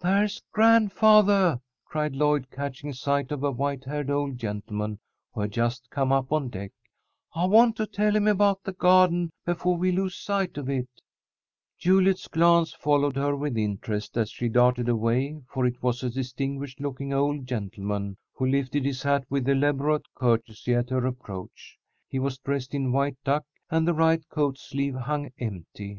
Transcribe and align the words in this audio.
"There's 0.00 0.40
grandfathah!" 0.52 1.60
cried 1.84 2.14
Lloyd, 2.14 2.48
catching 2.48 2.92
sight 2.92 3.32
of 3.32 3.42
a 3.42 3.50
white 3.50 3.82
haired 3.86 4.08
old 4.08 4.38
gentleman 4.38 5.00
who 5.34 5.40
had 5.40 5.50
just 5.50 5.90
come 5.90 6.12
up 6.12 6.30
on 6.32 6.48
deck. 6.48 6.70
"I 7.34 7.44
want 7.46 7.74
to 7.78 7.86
tell 7.88 8.14
him 8.14 8.28
about 8.28 8.62
the 8.62 8.70
garden 8.72 9.30
before 9.44 9.76
we 9.76 9.90
lose 9.90 10.14
sight 10.14 10.58
of 10.58 10.70
it." 10.70 10.86
Juliet's 11.76 12.28
glance 12.28 12.72
followed 12.72 13.16
her 13.16 13.34
with 13.34 13.56
interest 13.56 14.16
as 14.16 14.30
she 14.30 14.48
darted 14.48 14.88
away, 14.88 15.42
for 15.48 15.66
it 15.66 15.82
was 15.82 16.04
a 16.04 16.10
distinguished 16.10 16.78
looking 16.78 17.12
old 17.12 17.44
gentleman 17.44 18.16
who 18.34 18.46
lifted 18.46 18.84
his 18.84 19.02
hat 19.02 19.24
with 19.28 19.48
elaborate 19.48 20.06
courtesy 20.14 20.72
at 20.72 20.90
her 20.90 21.04
approach. 21.04 21.76
He 22.06 22.20
was 22.20 22.38
dressed 22.38 22.74
in 22.76 22.92
white 22.92 23.16
duck, 23.24 23.44
and 23.72 23.88
the 23.88 23.94
right 23.94 24.22
coat 24.28 24.56
sleeve 24.56 24.94
hung 24.94 25.32
empty. 25.40 25.98